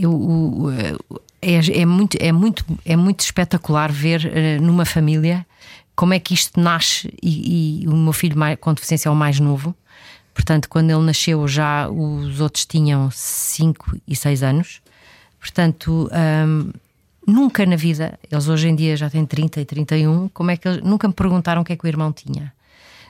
[0.01, 5.47] eu, uh, é, é, muito, é, muito, é muito espetacular ver uh, numa família
[5.95, 7.13] como é que isto nasce.
[7.23, 9.75] E, e o meu filho com deficiência é o mais novo.
[10.35, 14.83] Portanto, quando ele nasceu, já os outros tinham 5 e 6 anos.
[15.41, 16.11] Portanto,
[16.47, 16.71] um,
[17.27, 20.69] nunca na vida, eles hoje em dia já têm 30 e 31, como é que
[20.69, 22.53] eles nunca me perguntaram o que é que o irmão tinha.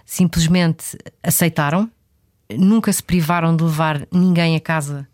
[0.05, 1.91] Simplesmente aceitaram,
[2.57, 5.09] nunca se privaram de levar ninguém a casa,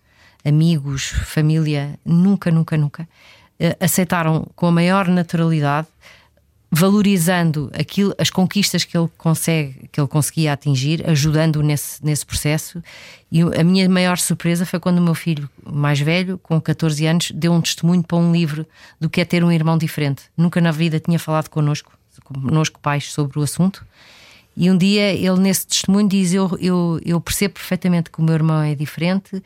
[0.45, 3.09] amigos, família, nunca, nunca, nunca.
[3.61, 5.89] Uh, aceitaram com a maior naturalidade
[6.75, 12.83] valorizando aquilo, as conquistas que ele consegue, que ele conseguia atingir, ajudando-o nesse, nesse processo.
[13.31, 17.31] E a minha maior surpresa foi quando o meu filho mais velho, com 14 anos,
[17.31, 18.67] deu um testemunho para um livro
[18.99, 20.23] do que é ter um irmão diferente.
[20.35, 21.93] Nunca na vida tinha falado connosco,
[22.25, 23.85] connosco pais, sobre o assunto.
[24.57, 28.35] E um dia ele, nesse testemunho, diz: Eu, eu, eu percebo perfeitamente que o meu
[28.35, 29.43] irmão é diferente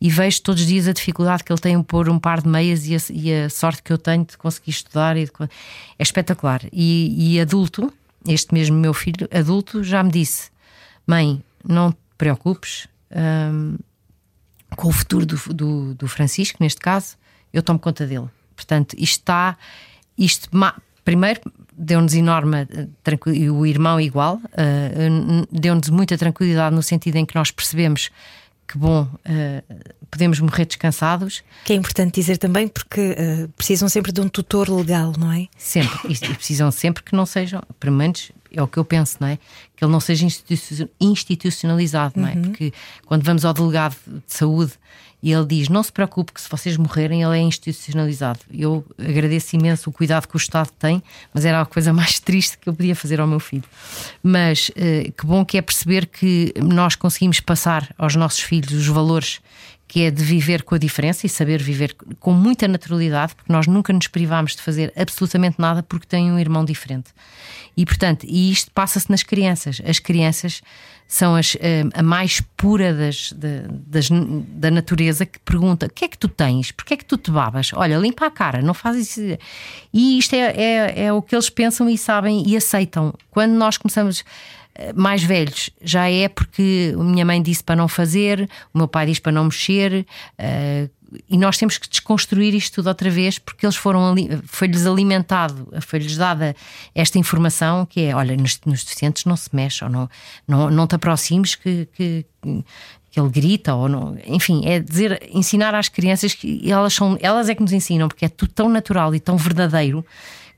[0.00, 2.48] e vejo todos os dias a dificuldade que ele tem em pôr um par de
[2.48, 5.14] meias e a, e a sorte que eu tenho de conseguir estudar.
[5.14, 5.30] De,
[5.98, 6.62] é espetacular.
[6.72, 7.92] E, e, adulto,
[8.26, 10.50] este mesmo meu filho, adulto, já me disse:
[11.06, 13.76] Mãe, não te preocupes hum,
[14.74, 17.16] com o futuro do, do, do Francisco, neste caso,
[17.52, 18.28] eu tomo conta dele.
[18.54, 19.56] Portanto, isto está.
[20.16, 20.48] Isto,
[21.04, 21.40] primeiro,
[21.76, 27.34] deu-nos enorme eh, tranquilidade, o irmão igual, uh, deu-nos muita tranquilidade no sentido em que
[27.34, 28.10] nós percebemos
[28.66, 31.44] que bom, uh, podemos morrer descansados.
[31.64, 35.46] Que é importante dizer também porque uh, precisam sempre de um tutor legal, não é?
[35.56, 39.16] Sempre, e, e precisam sempre que não sejam, pelo menos é o que eu penso,
[39.20, 39.38] não é?
[39.76, 40.26] que ele não seja
[40.98, 42.34] institucionalizado, não é?
[42.34, 42.72] Porque
[43.04, 44.72] quando vamos ao delegado de saúde
[45.22, 48.40] e ele diz: Não se preocupe, que se vocês morrerem, ele é institucionalizado.
[48.50, 52.56] Eu agradeço imenso o cuidado que o Estado tem, mas era a coisa mais triste
[52.56, 53.64] que eu podia fazer ao meu filho.
[54.22, 58.86] Mas eh, que bom que é perceber que nós conseguimos passar aos nossos filhos os
[58.86, 59.40] valores
[59.96, 63.66] que é de viver com a diferença e saber viver com muita naturalidade, porque nós
[63.66, 67.14] nunca nos privámos de fazer absolutamente nada porque tem um irmão diferente.
[67.74, 69.80] E portanto, e isto passa-se nas crianças.
[69.86, 70.60] As crianças
[71.08, 73.32] são as, eh, a mais pura das,
[73.86, 74.10] das,
[74.48, 76.72] da natureza que pergunta: o que é que tu tens?
[76.72, 77.70] Porquê é que tu te babas?
[77.72, 79.20] Olha, limpa a cara, não faz isso.
[79.94, 83.14] E isto é, é, é o que eles pensam e sabem e aceitam.
[83.30, 84.22] Quando nós começamos
[84.94, 85.70] mais velhos.
[85.82, 89.32] Já é porque a minha mãe disse para não fazer, o meu pai disse para
[89.32, 90.06] não mexer,
[90.38, 90.90] uh,
[91.28, 96.16] e nós temos que desconstruir isto tudo outra vez porque eles foram foi-lhes alimentado, foi-lhes
[96.16, 96.54] dada
[96.94, 100.10] esta informação que é: olha, nos, nos deficientes não se mexe, ou não,
[100.46, 102.26] não, não te aproximes que, que,
[103.10, 107.48] que ele grita, ou não, enfim, é dizer, ensinar às crianças que elas, são, elas
[107.48, 110.04] é que nos ensinam, porque é tudo tão natural e tão verdadeiro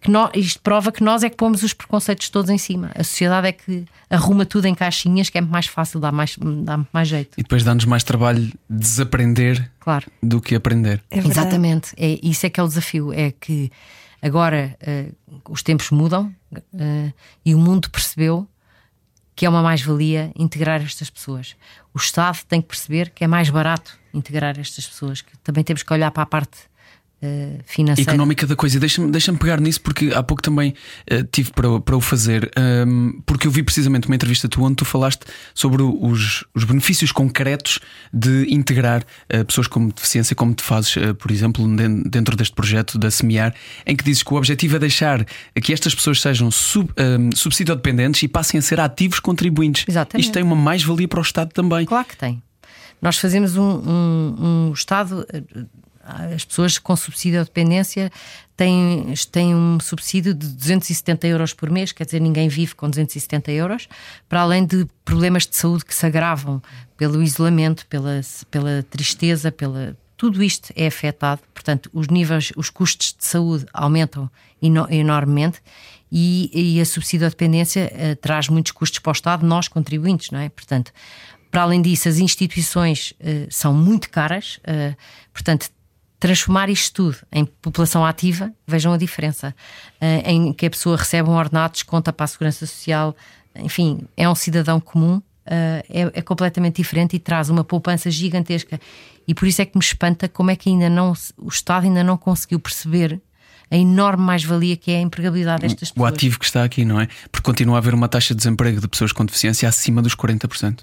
[0.01, 2.91] que nós, isto prova que nós é que pomos os preconceitos todos em cima.
[2.95, 6.85] A sociedade é que arruma tudo em caixinhas, que é mais fácil, dá mais, dá
[6.93, 7.35] mais jeito.
[7.37, 10.07] E depois dá-nos mais trabalho desaprender claro.
[10.23, 11.03] do que aprender.
[11.11, 13.13] É Exatamente, é, isso é que é o desafio.
[13.13, 13.71] É que
[14.23, 17.13] agora uh, os tempos mudam uh,
[17.45, 18.47] e o mundo percebeu
[19.35, 21.55] que é uma mais-valia integrar estas pessoas.
[21.95, 25.85] O Estado tem que perceber que é mais barato integrar estas pessoas, que também temos
[25.85, 26.59] que olhar para a parte
[27.21, 28.13] Uh, financeira.
[28.13, 28.79] Económica da coisa.
[28.79, 30.73] Deixa-me deixa pegar nisso porque há pouco também
[31.11, 32.49] uh, tive para, para o fazer,
[32.87, 37.11] um, porque eu vi precisamente uma entrevista tua onde tu falaste sobre os, os benefícios
[37.11, 37.81] concretos
[38.15, 39.03] de integrar
[39.35, 41.67] uh, pessoas com deficiência, como te fazes, por exemplo,
[42.09, 43.53] dentro deste projeto da Semear,
[43.85, 45.27] em que dizes que o objetivo é deixar
[45.61, 49.85] que estas pessoas sejam sub, ehm, subsídio dependentes e passem a ser ativos contribuintes.
[49.89, 50.25] Exatamente.
[50.25, 51.85] Isto tem uma mais-valia para o Estado também.
[51.85, 52.41] Claro que tem.
[53.03, 55.27] Nós fazemos um, um, um Estado
[56.09, 58.11] as pessoas com subsídio de dependência
[58.57, 63.53] têm, têm um subsídio de 270 euros por mês, quer dizer, ninguém vive com 270
[63.53, 63.89] euros,
[64.29, 66.63] para além de problemas de saúde que se agravam
[66.97, 69.97] pelo isolamento, pela, pela tristeza, pela.
[70.17, 74.29] Tudo isto é afetado, portanto, os níveis, os custos de saúde aumentam
[74.91, 75.63] enormemente
[76.11, 80.31] e, e a subsídio de dependência uh, traz muitos custos para o Estado, nós contribuintes,
[80.31, 80.49] não é?
[80.49, 80.93] Portanto,
[81.51, 84.97] para além disso, as instituições uh, são muito caras, uh,
[85.33, 85.71] portanto,
[86.19, 89.55] transformar isto tudo em população ativa, vejam a diferença,
[90.01, 93.17] uh, em que a pessoa recebe um ordenado, desconta para a segurança social,
[93.55, 98.81] enfim, é um cidadão comum, uh, é, é, completamente diferente e traz uma poupança gigantesca.
[99.27, 102.03] E por isso é que me espanta como é que ainda não o Estado ainda
[102.03, 103.21] não conseguiu perceber
[103.71, 106.11] a enorme mais-valia que é a empregabilidade destas pessoas.
[106.11, 107.07] O ativo que está aqui, não é?
[107.31, 110.81] Porque continua a haver uma taxa de desemprego de pessoas com deficiência acima dos 40%.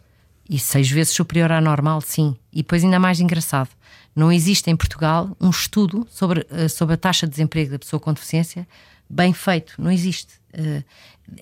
[0.47, 2.35] E seis vezes superior à normal, sim.
[2.53, 3.69] E depois ainda mais engraçado
[4.15, 7.99] não existe em Portugal um estudo sobre, eh, sobre a taxa de desemprego da pessoa
[7.99, 8.67] com deficiência
[9.09, 9.73] bem feito.
[9.77, 10.33] Não existe.
[10.53, 10.83] Eh,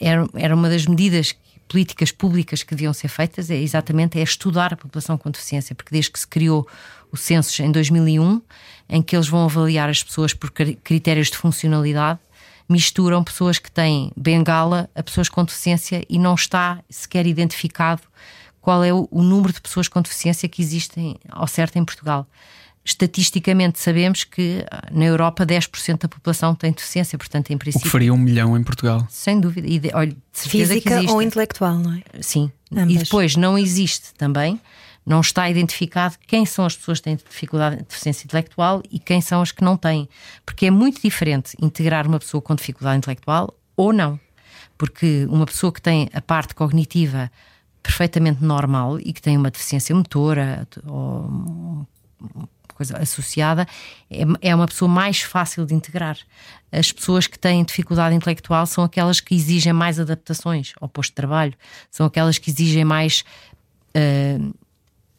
[0.02, 1.36] era, era uma das medidas
[1.68, 5.92] políticas públicas que deviam ser feitas é exatamente é estudar a população com deficiência, porque
[5.92, 6.68] desde que se criou
[7.12, 8.42] o censo em 2001,
[8.90, 12.20] em que eles vão avaliar as pessoas por critérios de funcionalidade,
[12.68, 18.02] misturam pessoas que têm bengala a pessoas com deficiência e não está sequer identificado
[18.64, 22.26] qual é o, o número de pessoas com deficiência que existem ao certo em Portugal
[22.86, 27.82] estatisticamente sabemos que ah, na Europa 10% da população tem deficiência, portanto, em princípio.
[27.82, 29.06] O que faria um milhão em Portugal.
[29.10, 29.68] Sem dúvida.
[29.68, 32.04] E de, olha, de Física ou intelectual, não é?
[32.22, 32.52] Sim.
[32.72, 32.94] Ambas.
[32.94, 34.60] E depois não existe também,
[35.06, 39.22] não está identificado quem são as pessoas que têm dificuldade de deficiência intelectual e quem
[39.22, 40.08] são as que não têm.
[40.46, 44.20] Porque é muito diferente integrar uma pessoa com dificuldade intelectual ou não.
[44.78, 47.32] Porque uma pessoa que tem a parte cognitiva
[47.84, 51.86] perfeitamente normal e que tem uma deficiência motora ou
[52.74, 53.68] coisa associada,
[54.10, 56.18] é, é uma pessoa mais fácil de integrar.
[56.72, 61.16] As pessoas que têm dificuldade intelectual são aquelas que exigem mais adaptações ao posto de
[61.16, 61.54] trabalho,
[61.92, 63.24] são aquelas que exigem mais.
[63.96, 64.54] Uh,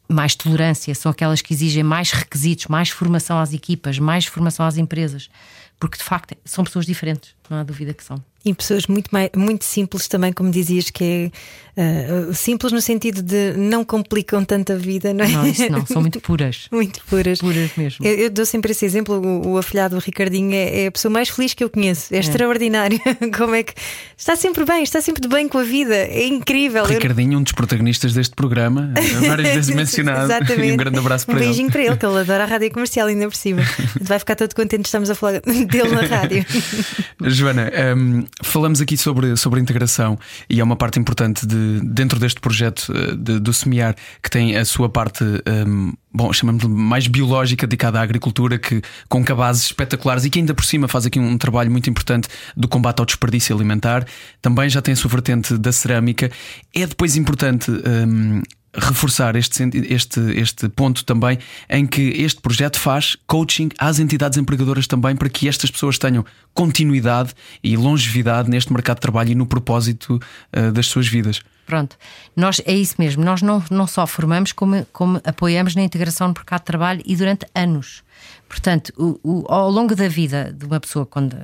[0.07, 4.77] mais tolerância, são aquelas que exigem mais requisitos, mais formação às equipas, mais formação às
[4.77, 5.31] empresas,
[5.79, 8.23] porque de facto são pessoas diferentes, não há dúvida que são.
[8.45, 11.31] E pessoas muito, mais, muito simples também, como dizias, que
[11.75, 15.29] é uh, simples no sentido de não complicam tanto a vida, não é?
[15.29, 16.67] Não, isso não, são muito puras.
[16.71, 17.39] muito puras.
[17.39, 18.05] Puras mesmo.
[18.05, 21.11] Eu, eu, dou sempre esse exemplo: o, o afilhado o Ricardinho é, é, a pessoa
[21.11, 22.19] mais feliz que eu conheço, é, é.
[22.19, 22.99] extraordinário.
[23.35, 23.73] como é que
[24.15, 26.85] está sempre bem, está sempre de bem com a vida, é incrível.
[26.85, 28.93] Ricardinho, um dos protagonistas deste programa,
[29.25, 30.25] várias vezes mencionado.
[30.25, 30.69] Exatamente.
[30.69, 31.45] E um grande abraço para um ele.
[31.45, 33.63] Um beijinho para ele, que ele adora a rádio comercial, ainda por cima.
[33.99, 36.45] Vai ficar todo contente, estamos a falar dele na rádio.
[37.21, 40.17] Joana, um, falamos aqui sobre, sobre a integração
[40.49, 44.55] e é uma parte importante de, dentro deste projeto eh, de, do Semear que tem
[44.55, 50.25] a sua parte, um, bom, chamamos mais biológica, dedicada à agricultura, que com cabazes espetaculares
[50.25, 53.55] e que ainda por cima faz aqui um trabalho muito importante do combate ao desperdício
[53.55, 54.05] alimentar.
[54.41, 56.31] Também já tem a sua vertente da cerâmica.
[56.73, 57.71] É depois importante.
[57.71, 58.41] Um,
[58.75, 61.37] reforçar este, este, este ponto também
[61.69, 66.25] em que este projeto faz coaching às entidades empregadoras também para que estas pessoas tenham
[66.53, 67.33] continuidade
[67.63, 70.19] e longevidade neste mercado de trabalho e no propósito
[70.55, 71.41] uh, das suas vidas.
[71.65, 71.97] Pronto,
[72.35, 73.23] nós é isso mesmo.
[73.23, 77.15] Nós não, não só formamos, como, como apoiamos na integração no mercado de trabalho e
[77.15, 78.03] durante anos.
[78.47, 81.35] Portanto, o, o, ao longo da vida de uma pessoa, quando,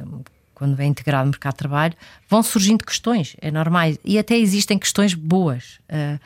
[0.54, 1.94] quando é integrado no mercado de trabalho,
[2.30, 3.94] vão surgindo questões, é normal.
[4.06, 5.80] E até existem questões boas.
[5.89, 6.20] Uh,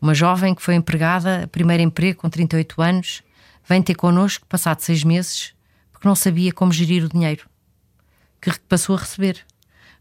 [0.00, 3.22] uma jovem que foi empregada, primeiro emprego com 38 anos,
[3.68, 5.52] vem ter connosco, passado seis meses,
[5.92, 7.46] porque não sabia como gerir o dinheiro
[8.40, 9.44] que passou a receber.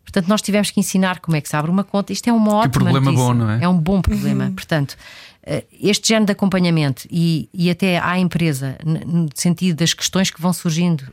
[0.04, 2.14] Portanto, nós tivemos que ensinar como é que se abre uma conta.
[2.14, 3.26] Isto é uma ótima que problema notícia.
[3.26, 3.64] bom, não é?
[3.64, 4.46] É um bom problema.
[4.46, 4.54] Uhum.
[4.54, 4.96] Portanto,
[5.44, 10.42] eh, este género de acompanhamento e, e até à empresa, no sentido das questões que
[10.42, 11.04] vão surgindo,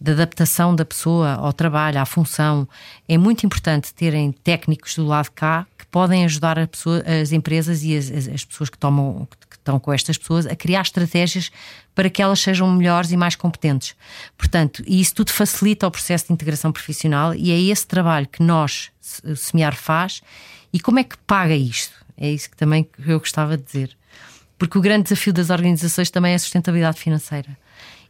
[0.00, 2.68] da adaptação da pessoa ao trabalho, à função,
[3.08, 7.82] é muito importante terem técnicos do lado de cá que podem ajudar pessoa, as empresas
[7.82, 11.50] e as, as, pessoas que, tomam, que estão com estas pessoas a criar estratégias
[11.94, 13.96] para que elas sejam melhores e mais competentes.
[14.36, 18.42] Portanto, e isso tudo facilita o processo de integração profissional e é esse trabalho que
[18.42, 18.90] nós,
[19.24, 20.22] o Semear, faz.
[20.72, 21.94] E como é que paga isto?
[22.16, 23.96] É isso que também eu gostava de dizer.
[24.58, 27.56] Porque o grande desafio das organizações também é a sustentabilidade financeira.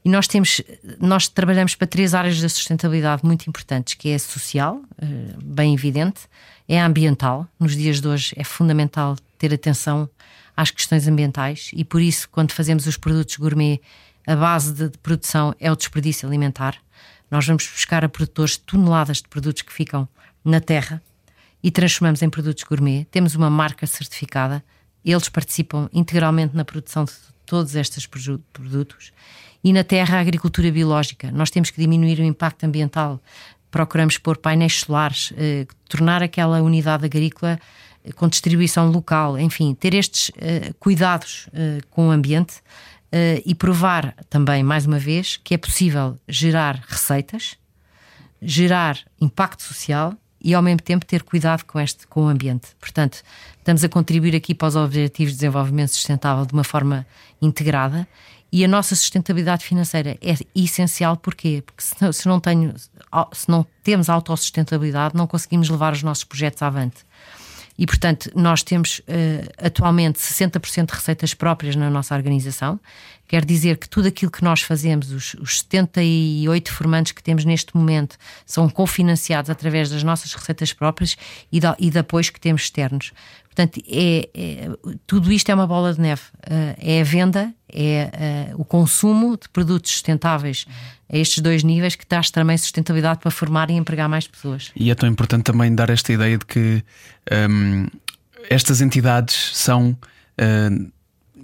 [0.07, 0.63] E nós temos,
[1.01, 5.75] nós trabalhamos para três áreas da sustentabilidade muito importantes, que é a social, eh, bem
[5.75, 6.29] evidente,
[6.69, 7.45] é a ambiental.
[7.59, 10.09] Nos dias de hoje é fundamental ter atenção
[10.57, 13.81] às questões ambientais e por isso, quando fazemos os produtos gourmet,
[14.25, 16.77] a base de, produção é o desperdício alimentar.
[17.29, 20.09] Nós vamos buscar a produtores toneladas de produtos que ficam
[20.45, 21.03] na terra
[21.61, 23.09] e transformamos em produtos gourmet.
[23.11, 24.63] Temos uma marca certificada,
[25.05, 27.13] eles participam integralmente na produção de
[27.47, 29.13] todos estes produtos.
[29.65, 31.31] E na terra, a agricultura biológica.
[31.33, 33.21] Nós temos que diminuir o impacto ambiental.
[33.71, 37.59] Procuramos pôr painéis solares, eh, tornar aquela unidade agrícola
[38.15, 44.15] com distribuição local, enfim, ter estes uh, cuidados uh, com o ambiente uh, e provar
[44.31, 47.57] também, mais uma vez, que é possível gerar receitas,
[48.41, 50.15] gerar impacto social
[50.47, 52.69] e ao mesmo tempo ter cuidado com este com o ambiente.
[52.79, 53.21] Portanto,
[53.59, 57.05] estamos a contribuir aqui para os objetivos de desenvolvimento sustentável de uma forma
[57.43, 58.07] integrada
[58.53, 61.65] e a nossa sustentabilidade financeira é essencial porquê?
[61.67, 62.73] Porque se não, se não tenho
[63.33, 66.99] se não temos autossustentabilidade, não conseguimos levar os nossos projetos avante.
[67.79, 69.03] E, portanto, nós temos uh,
[69.59, 72.81] atualmente 60% de receitas próprias na nossa organização.
[73.29, 77.77] Quer dizer que tudo aquilo que nós fazemos, os, os 78 formantes que temos neste
[77.77, 81.17] momento, são cofinanciados através das nossas receitas próprias
[81.51, 83.13] e, de, e de apoios que temos externos.
[83.45, 84.71] Portanto, é, é,
[85.07, 86.23] tudo isto é uma bola de neve.
[86.47, 90.67] Uh, é a venda, é uh, o consumo de produtos sustentáveis
[91.13, 94.73] a estes dois níveis que traz também sustentabilidade para formar e empregar mais pessoas.
[94.75, 96.83] E é tão importante também dar esta ideia de que
[97.51, 97.87] um,
[98.49, 99.97] estas entidades são.
[100.39, 100.97] Uh,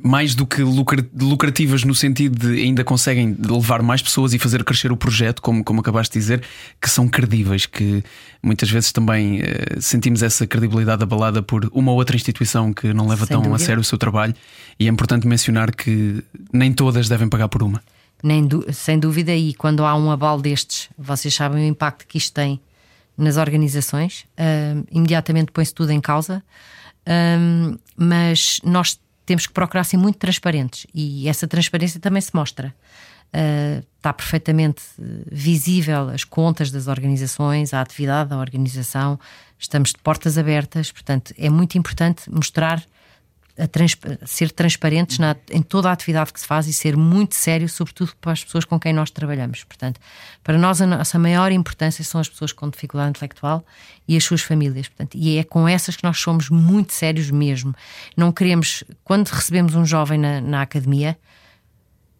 [0.05, 4.91] mais do que lucrativas no sentido de ainda conseguem levar mais pessoas e fazer crescer
[4.91, 6.43] o projeto, como, como acabaste de dizer,
[6.81, 8.03] que são credíveis, que
[8.43, 13.07] muitas vezes também uh, sentimos essa credibilidade abalada por uma ou outra instituição que não
[13.07, 13.63] leva Sem tão dúvida.
[13.63, 14.35] a sério o seu trabalho,
[14.77, 16.21] e é importante mencionar que
[16.53, 17.81] nem todas devem pagar por uma.
[18.23, 22.33] Nem, sem dúvida, e quando há um abalo destes, vocês sabem o impacto que isto
[22.33, 22.61] tem
[23.17, 26.43] nas organizações, uh, imediatamente põe-se tudo em causa,
[27.07, 32.75] uh, mas nós temos que procurar ser muito transparentes e essa transparência também se mostra.
[33.35, 34.83] Uh, está perfeitamente
[35.31, 39.19] visível as contas das organizações, a atividade da organização,
[39.59, 42.85] estamos de portas abertas, portanto, é muito importante mostrar
[43.71, 47.69] trans, ser transparentes na, em toda a atividade que se faz e ser muito sério,
[47.69, 49.65] sobretudo para as pessoas com quem nós trabalhamos.
[49.65, 50.01] Portanto,
[50.43, 53.65] para nós a nossa maior importância são as pessoas com dificuldade intelectual
[54.09, 54.89] e as suas famílias.
[54.89, 57.75] Portanto, e é com essas que nós somos muito sérios mesmo.
[58.17, 61.19] Não queremos, quando recebemos um jovem na, na academia,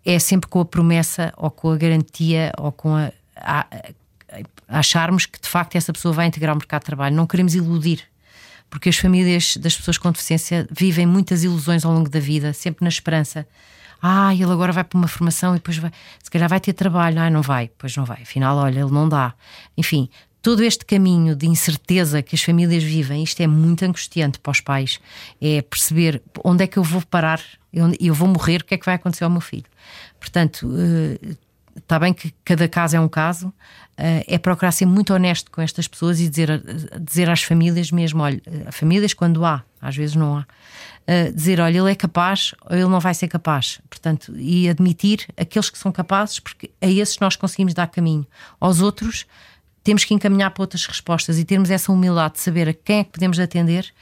[0.05, 3.67] é sempre com a promessa ou com a garantia ou com a, a,
[4.69, 7.15] a acharmos que de facto essa pessoa vai integrar o mercado de trabalho.
[7.15, 8.12] Não queremos iludir
[8.73, 12.83] porque as famílias das pessoas com deficiência vivem muitas ilusões ao longo da vida, sempre
[12.83, 13.47] na esperança.
[14.01, 17.21] Ah, ele agora vai para uma formação e depois vai, se calhar vai ter trabalho.
[17.21, 18.23] Ah, não vai, pois não vai.
[18.23, 19.35] Afinal, olha, ele não dá.
[19.77, 20.09] Enfim,
[20.41, 24.63] todo este caminho de incerteza que as famílias vivem, isto é muito angustiante para os
[24.63, 24.99] pais.
[25.39, 27.43] É perceber onde é que eu vou parar,
[28.01, 29.67] eu vou morrer, o que é que vai acontecer ao meu filho.
[30.19, 31.37] Portanto, eh,
[31.77, 35.61] está bem que cada caso é um caso, uh, é procurar ser muito honesto com
[35.61, 36.63] estas pessoas e dizer,
[37.01, 40.47] dizer às famílias mesmo: olha, famílias quando há, às vezes não há,
[41.35, 43.81] dizer: olha, ele é capaz ou ele não vai ser capaz.
[43.89, 48.27] Portanto, e admitir aqueles que são capazes, porque a esses nós conseguimos dar caminho.
[48.61, 49.27] Aos outros,
[49.83, 53.05] temos que encaminhar para outras respostas e termos essa humildade de saber a quem é
[53.05, 53.93] que podemos atender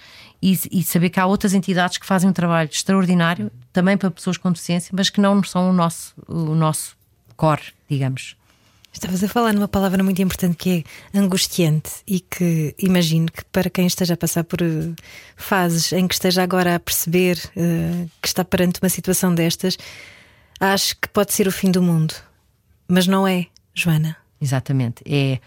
[0.43, 4.37] e, e, saber que há outras entidades que fazem um trabalho extraordinário também para pessoas
[4.37, 6.97] com deficiência, mas que não são o nosso, o nosso
[7.41, 8.37] core, digamos.
[8.93, 10.85] Estavas a falar numa palavra muito importante que
[11.15, 14.95] é angustiante e que imagino que para quem esteja a passar por uh,
[15.37, 19.79] fases em que esteja agora a perceber uh, que está perante uma situação destas,
[20.59, 22.15] acho que pode ser o fim do mundo.
[22.87, 24.19] Mas não é, Joana.
[24.39, 25.03] Exatamente.
[25.07, 25.39] É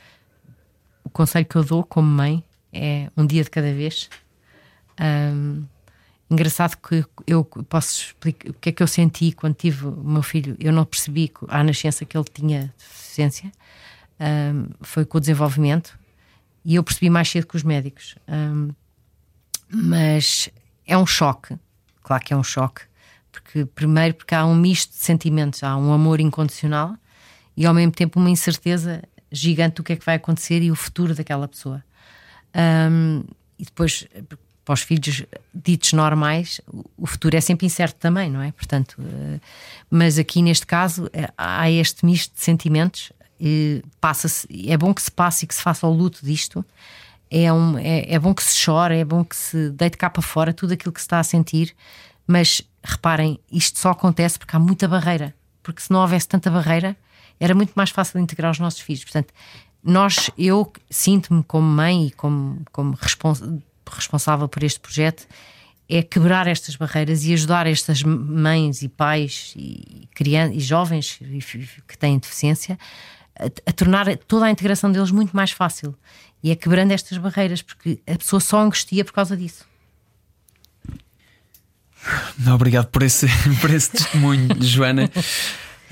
[1.04, 4.10] o conselho que eu dou como mãe é um dia de cada vez.
[5.00, 5.64] Um,
[6.34, 10.24] engraçado que eu posso explicar o que é que eu senti quando tive o meu
[10.24, 10.56] filho.
[10.60, 13.52] Eu não percebi à nascença que ele tinha deficiência,
[14.20, 15.98] um, foi com o desenvolvimento,
[16.66, 18.16] e eu percebi mais cedo que os médicos.
[18.28, 18.70] Um,
[19.70, 20.50] mas
[20.86, 21.58] é um choque,
[22.02, 22.82] claro que é um choque,
[23.32, 26.96] porque primeiro porque há um misto de sentimentos, há um amor incondicional
[27.58, 30.76] e ao mesmo tempo uma incerteza gigante do que é que vai acontecer e o
[30.76, 31.84] futuro daquela pessoa.
[32.56, 33.24] Um,
[33.58, 34.08] e depois,
[34.66, 36.62] para os filhos ditos normais,
[36.98, 38.52] o futuro é sempre incerto também, não é?
[38.52, 39.40] Portanto, uh,
[39.90, 43.12] mas aqui neste caso eh, há este misto de sentimentos.
[44.00, 46.66] passa-se, é bom que se passe e que se faça o luto disto.
[47.30, 50.22] É, um, é, é bom que se chore, é bom que se deite cá para
[50.22, 51.76] fora tudo aquilo que se está a sentir.
[52.26, 55.34] Mas reparem, isto só acontece porque há muita barreira.
[55.62, 56.96] Porque se não houvesse tanta barreira,
[57.40, 59.04] era muito mais fácil integrar os nossos filhos.
[59.04, 59.34] Portanto,
[59.84, 63.42] nós, eu sinto-me como mãe e como, como respons
[63.96, 65.28] responsável por este projeto,
[65.90, 71.20] é quebrar estas barreiras e ajudar estas mães e pais e, crianças, e jovens
[71.88, 72.78] que têm deficiência
[73.38, 75.96] a, a, tornar toda a integração deles muito mais fácil.
[76.42, 79.66] E é quebrando estas barreiras, porque a pessoa só angustia por causa disso.
[82.54, 83.28] Obrigado por esse,
[83.62, 85.10] por esse testemunho, Joana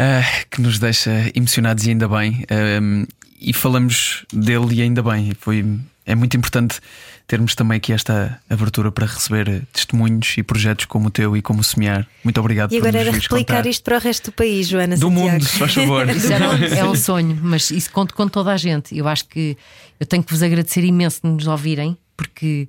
[0.02, 2.43] uh, que nos deixa emocionados e ainda bem.
[2.43, 3.08] Uh,
[3.39, 5.34] e falamos dele e ainda bem.
[5.39, 5.66] Foi,
[6.12, 6.80] é muito importante
[7.26, 11.62] termos também aqui esta abertura para receber testemunhos e projetos como o teu e como
[11.62, 12.05] o Semear.
[12.22, 13.66] Muito obrigado E agora era replicar contar.
[13.70, 14.97] isto para o resto do país, Joana.
[14.97, 15.32] Do Santiago.
[15.32, 16.05] mundo, se faz favor.
[16.12, 18.95] é, é um sonho, mas isso conto com toda a gente.
[18.95, 19.57] Eu acho que
[19.99, 22.68] eu tenho que vos agradecer imenso de nos ouvirem, porque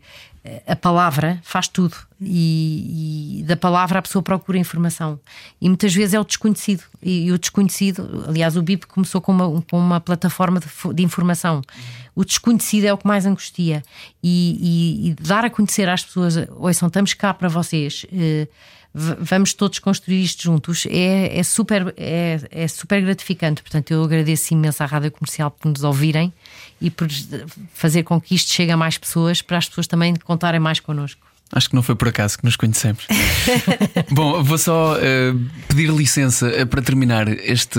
[0.67, 5.19] a palavra faz tudo e, e, da palavra a pessoa procura informação.
[5.61, 6.83] E muitas vezes é o desconhecido.
[7.01, 11.03] E, e o desconhecido, aliás o BIP começou com uma, com uma plataforma de, de,
[11.03, 11.63] informação.
[12.15, 13.85] O desconhecido é o que mais angustia.
[14.23, 18.49] E, e dar a conhecer às pessoas ouçam, estamos cá para vocês eh,
[18.95, 23.63] vamos todos construir isto juntos é, é, super, é, é super gratificante.
[23.63, 26.33] Portanto eu agradeço imenso à Rádio Comercial por nos ouvirem
[26.83, 27.09] e por
[27.73, 31.33] fazer com que isto chegue a mais pessoas, para as pessoas também contarem mais connosco.
[31.55, 33.07] Acho que não foi por acaso que nos conhecemos.
[34.11, 37.79] Bom, vou só uh, pedir licença uh, para terminar este,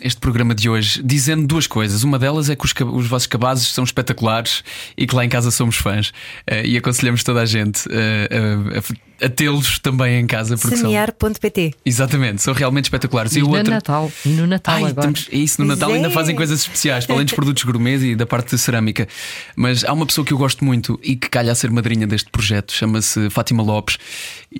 [0.00, 2.02] este programa de hoje dizendo duas coisas.
[2.02, 4.64] Uma delas é que os, os vossos cabazes são espetaculares
[4.96, 8.80] e que lá em casa somos fãs uh, e aconselhamos toda a gente a
[9.20, 10.56] a tê-los também em casa.
[10.56, 13.34] Semear.pt Exatamente, são realmente espetaculares.
[13.34, 13.70] E, e no outro...
[13.70, 15.02] Natal, e no Natal Ai, agora.
[15.02, 15.28] Temos...
[15.30, 15.94] É isso, no Natal é.
[15.94, 19.06] ainda fazem coisas especiais, para além dos produtos gourmet e da parte de cerâmica.
[19.54, 22.30] Mas há uma pessoa que eu gosto muito e que calha a ser madrinha deste
[22.30, 23.98] projeto, chama-se Fátima Lopes,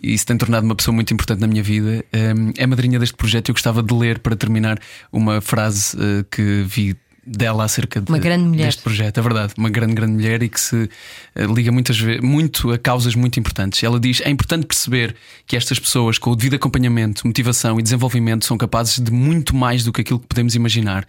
[0.02, 2.04] e isso tem tornado uma pessoa muito importante na minha vida.
[2.14, 4.78] Hum, é madrinha deste projeto e eu gostava de ler para terminar
[5.12, 6.96] uma frase eh, que vi
[7.26, 8.66] dela acerca de, uma grande mulher.
[8.66, 9.18] deste projeto.
[9.18, 10.88] É verdade, uma grande, grande mulher e que se
[11.34, 13.82] eh, liga muitas vezes, muito a causas muito importantes.
[13.82, 15.14] Ela diz: é importante perceber
[15.46, 19.84] que estas pessoas, com o devido acompanhamento, motivação e desenvolvimento, são capazes de muito mais
[19.84, 21.06] do que aquilo que podemos imaginar.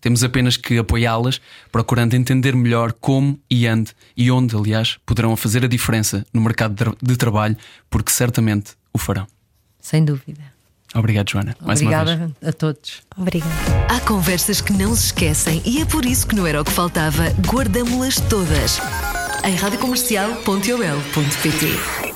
[0.00, 1.40] Temos apenas que apoiá-las,
[1.70, 6.96] procurando entender melhor como e onde, e onde, aliás, poderão fazer a diferença no mercado
[7.00, 7.56] de trabalho,
[7.88, 9.28] porque certamente o farão.
[9.78, 10.51] Sem dúvida.
[10.94, 11.56] Obrigado, Joana.
[11.60, 13.02] Mais Obrigada a todos.
[13.16, 13.52] Obrigada.
[13.88, 16.72] Há conversas que não se esquecem e é por isso que não era o que
[16.72, 17.30] faltava.
[17.46, 18.80] Guardamos-las todas.
[19.44, 22.11] Em radiocomercial.ol.pt